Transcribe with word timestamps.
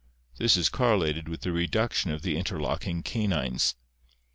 This 0.39 0.57
is 0.57 0.67
correlated 0.67 1.29
with 1.29 1.41
the 1.41 1.51
reduc 1.51 1.93
tion 1.93 2.09
of 2.09 2.23
the 2.23 2.35
interlocking 2.35 3.03
canines. 3.03 3.75